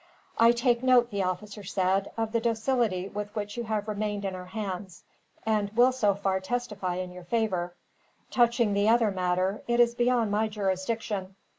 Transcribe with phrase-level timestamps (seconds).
[0.39, 4.33] "I take note," the officer said, "of the docility with which you have remained in
[4.33, 5.03] our hands;
[5.45, 7.75] and will so far testify in your favor
[8.31, 11.35] Touching the other matter, it is beyond my jurisdiction."